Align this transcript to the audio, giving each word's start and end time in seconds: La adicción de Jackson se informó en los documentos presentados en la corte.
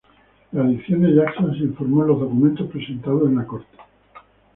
La 0.53 0.63
adicción 0.63 1.03
de 1.03 1.13
Jackson 1.13 1.51
se 1.55 1.59
informó 1.63 2.01
en 2.01 2.07
los 2.07 2.21
documentos 2.21 2.67
presentados 2.71 3.21
en 3.29 3.35
la 3.37 3.45
corte. 3.45 3.77